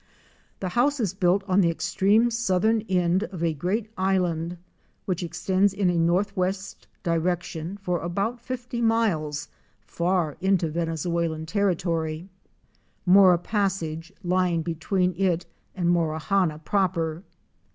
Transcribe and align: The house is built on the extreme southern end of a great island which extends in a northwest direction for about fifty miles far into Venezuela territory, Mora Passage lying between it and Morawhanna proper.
The 0.61 0.69
house 0.69 0.99
is 0.99 1.13
built 1.13 1.43
on 1.47 1.61
the 1.61 1.69
extreme 1.69 2.31
southern 2.31 2.81
end 2.89 3.25
of 3.25 3.43
a 3.43 3.53
great 3.53 3.91
island 3.95 4.57
which 5.05 5.21
extends 5.21 5.75
in 5.75 5.91
a 5.91 5.95
northwest 5.99 6.87
direction 7.03 7.77
for 7.83 7.99
about 8.01 8.39
fifty 8.41 8.81
miles 8.81 9.47
far 9.85 10.37
into 10.41 10.69
Venezuela 10.71 11.45
territory, 11.45 12.27
Mora 13.05 13.37
Passage 13.37 14.11
lying 14.23 14.63
between 14.63 15.13
it 15.19 15.45
and 15.75 15.87
Morawhanna 15.89 16.57
proper. 16.65 17.21